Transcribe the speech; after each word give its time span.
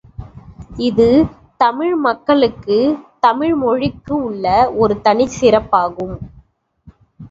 இது 0.79 1.05
தமிழ் 1.57 1.93
மக்களுக்கு, 1.97 2.79
தமிழ் 3.19 3.55
மொழிக்கு 3.55 4.13
உள்ள 4.23 4.45
ஒரு 4.75 5.01
தனிச் 5.01 5.35
சிறப்பாகும். 5.39 6.15